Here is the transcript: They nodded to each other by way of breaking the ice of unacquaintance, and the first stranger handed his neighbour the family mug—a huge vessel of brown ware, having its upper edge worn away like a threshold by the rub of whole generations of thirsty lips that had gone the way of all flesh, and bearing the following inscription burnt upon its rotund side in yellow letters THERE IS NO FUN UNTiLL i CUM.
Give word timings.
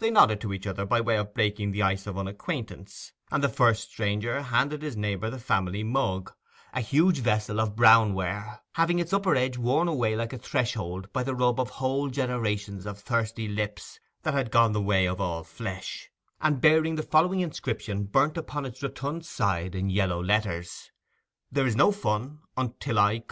They 0.00 0.10
nodded 0.10 0.40
to 0.40 0.52
each 0.52 0.66
other 0.66 0.84
by 0.84 1.00
way 1.00 1.16
of 1.16 1.34
breaking 1.34 1.70
the 1.70 1.82
ice 1.82 2.08
of 2.08 2.18
unacquaintance, 2.18 3.12
and 3.30 3.44
the 3.44 3.48
first 3.48 3.90
stranger 3.92 4.42
handed 4.42 4.82
his 4.82 4.96
neighbour 4.96 5.30
the 5.30 5.38
family 5.38 5.84
mug—a 5.84 6.80
huge 6.80 7.20
vessel 7.20 7.60
of 7.60 7.76
brown 7.76 8.12
ware, 8.12 8.62
having 8.72 8.98
its 8.98 9.12
upper 9.12 9.36
edge 9.36 9.56
worn 9.58 9.86
away 9.86 10.16
like 10.16 10.32
a 10.32 10.38
threshold 10.38 11.12
by 11.12 11.22
the 11.22 11.36
rub 11.36 11.60
of 11.60 11.70
whole 11.78 12.10
generations 12.10 12.86
of 12.86 12.98
thirsty 12.98 13.46
lips 13.46 14.00
that 14.24 14.34
had 14.34 14.50
gone 14.50 14.72
the 14.72 14.82
way 14.82 15.06
of 15.06 15.20
all 15.20 15.44
flesh, 15.44 16.10
and 16.40 16.60
bearing 16.60 16.96
the 16.96 17.02
following 17.04 17.38
inscription 17.38 18.02
burnt 18.02 18.36
upon 18.36 18.66
its 18.66 18.82
rotund 18.82 19.24
side 19.24 19.76
in 19.76 19.88
yellow 19.88 20.20
letters 20.20 20.90
THERE 21.52 21.68
IS 21.68 21.76
NO 21.76 21.92
FUN 21.92 22.40
UNTiLL 22.56 22.98
i 22.98 23.14
CUM. 23.20 23.20